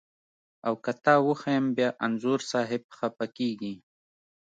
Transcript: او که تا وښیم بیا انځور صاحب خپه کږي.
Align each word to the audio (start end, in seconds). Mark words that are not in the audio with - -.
او 0.67 0.73
که 0.83 0.91
تا 1.03 1.13
وښیم 1.25 1.65
بیا 1.75 1.89
انځور 2.05 2.39
صاحب 2.51 2.83
خپه 2.97 3.25
کږي. 3.37 3.73